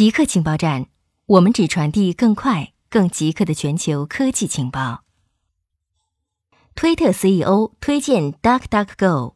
[0.00, 0.86] 极客情报站，
[1.26, 5.02] 我们只传递更快、更极客的全球科技情报。
[6.74, 9.34] 推特 CEO 推荐 DuckDuckGo。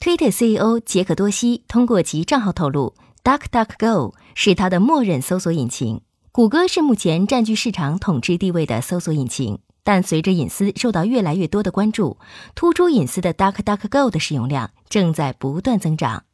[0.00, 6.00] 推特 CEO 杰克多西通过其账号透露，DuckDuckGo 是他的默认搜索引擎。
[6.32, 12.18] 谷歌是目前占据市场统治地位的搜索引擎，但随着隐私受到越来越多的关注，
[12.56, 16.24] 突出隐私的 DuckDuckGo 的使用量正在不断增长。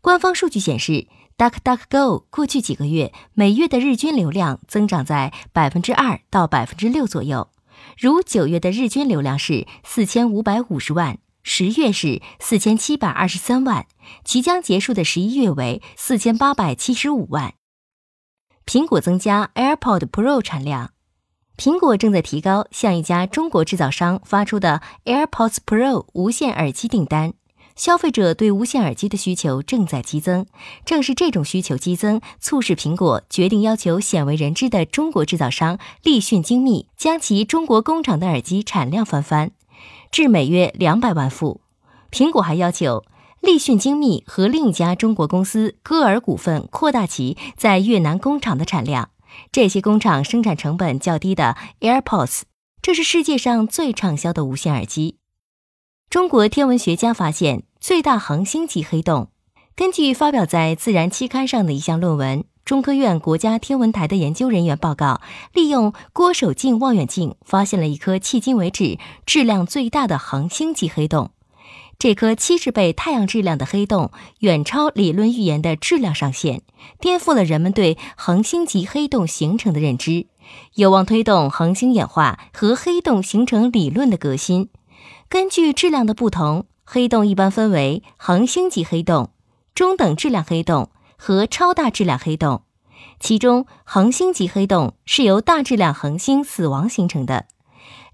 [0.00, 1.06] 官方数据显示。
[1.38, 7.50] DuckDuckGo 过去几个月每月的日均流量增长在百分之二到百分之六左右，
[7.98, 13.86] 如九月的日均流量是四千五百五十万，十月是四千七百二十三万，
[14.22, 17.54] 即将结束的十一月为四千八百七十五万。
[18.64, 20.92] 苹果增加 AirPod Pro 产量，
[21.56, 27.34] 苹果正在提高向一家中国制造商发出的 AirPods Pro 无线耳机订单。
[27.76, 30.46] 消费者对无线耳机的需求正在激增，
[30.84, 39.50] 正是这种需求激增，促使苹果决定要求鲜为人知的中国制造商立讯精密将其中国工厂的耳机产量翻番，
[40.10, 41.60] 至每月两百万副。
[42.10, 43.04] 苹果还要求
[43.40, 49.10] 立讯精密和另一家中国公司歌尔股份扩大其在越南工厂的产量。
[49.50, 52.42] 这些工厂生产成本较低的 AirPods，
[52.82, 55.16] 这是世界上最畅销的无线耳机。
[56.12, 59.28] 中国天文学家发现最大恒星级黑洞。
[59.74, 65.22] 根据发表在《自然》期刊上的一项论文，中科院国家天文台的研究人员报告，
[65.54, 71.30] 利用郭守敬望远镜发现了一颗迄今为止质量最大的恒星级黑洞。
[71.98, 76.60] 这颗七十倍太阳质量的黑洞远超理论预言的质量上限，
[77.00, 80.26] 颠覆了人们对恒星级黑洞形成的认知，
[80.74, 84.68] 有望推动恒星演化和黑洞形成理论的革新。
[85.28, 89.30] 根据质量的不同，黑洞一般分为恒星级黑洞、
[89.74, 92.62] 中等质量黑洞和超大质量黑洞。
[93.18, 97.46] 其中，恒星级黑洞是由大质量恒星死亡形成的。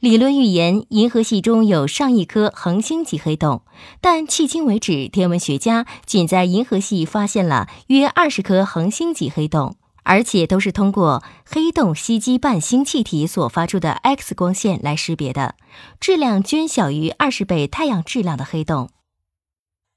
[0.00, 3.62] 理论预言银河系中有上亿颗恒星级黑洞，
[4.00, 9.75] 但迄今为止，天文学家仅在银河系发现了约二十颗恒星级黑洞。
[10.08, 15.54] 而且都是通过黑洞吸积半星气体所发出的 X 光线来识别的，
[16.00, 18.88] 质量均小于二十倍太阳质量的黑洞。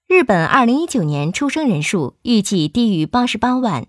[0.10, 3.88] 日本二零一九年出生人数预计低于八十八万。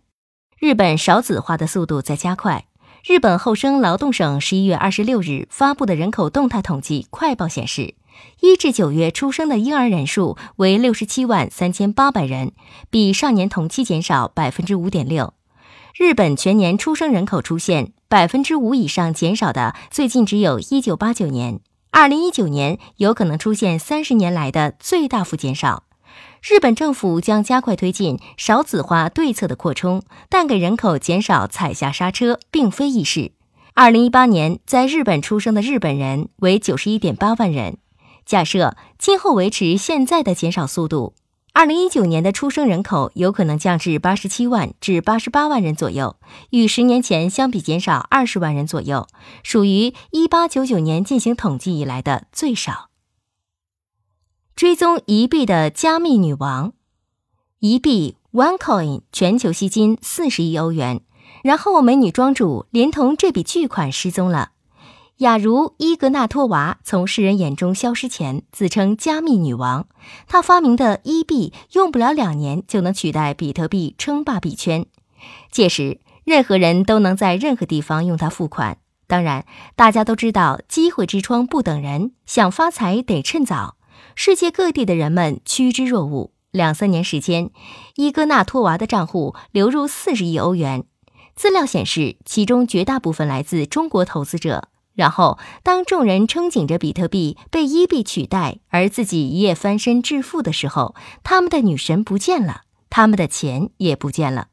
[0.61, 2.67] 日本少子化的速度在加快。
[3.05, 7.97] 日本厚生劳动省十一月二十六日发布的人口动态统计快报显示，
[8.41, 12.53] 一至九月出生的婴儿人数为六十七万三千八百人，
[12.91, 15.35] 比上年同期减少百分之五点六。
[15.95, 21.61] 日本全年出生人口出现百分之五以上减少的，最近只有一九八九年。
[21.91, 25.85] 二零一九年有可能出现三十年来的最大幅减少。
[26.43, 33.33] 日本政府将加快推进少子化对策的扩充，但给人口减少踩下刹车并非易事。
[33.75, 37.77] 二零一八年在日本出生的日本人为九十一点八万人。
[38.25, 41.15] 假设今后维持现在的减少速度。
[41.55, 46.17] 二零一九年的出生人口有可能降至八十七万至八十八万人左右，
[46.49, 49.07] 与十年前相比减少二十万人左右，
[49.43, 52.89] 属于一八九九年进行统计以来的最少。
[54.57, 56.73] 追踪一币的加密女王，
[57.59, 61.03] 一币 OneCoin 全球吸金四十亿欧元，
[61.45, 64.52] 然后美女庄主连同这笔巨款失踪了。
[65.23, 69.87] 雅茹伊格纳托娃从世人眼中消失前，自称加密女王。
[70.27, 74.85] 她发明的伊币用不了两年就能取代比特币称霸币圈，
[75.49, 78.79] 届时任何人都能在任何地方用它付款。
[79.07, 79.47] 当然，
[79.77, 83.77] 大家都知道机会之窗不等人，想发财得趁早。
[84.17, 87.51] 世界各地的人们趋之若鹜，两三年时间，
[87.95, 90.83] 伊格纳托娃的账户流入四十亿欧元。
[91.37, 94.65] 资料显示，其中绝大部分来自中国投资者。
[94.95, 104.49] 然后，当众人憧憬着比特币被伊币取代，而自己一夜翻身致富的时候，他们的女神不见了，他们的钱也不见了。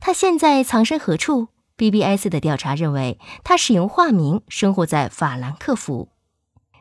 [0.00, 6.08] 他现在藏身何处？BBS 的调查认为，他使用化名，生活在法兰克福。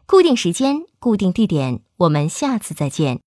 [0.05, 3.21] 固定时间，固定地点，我们下次再见。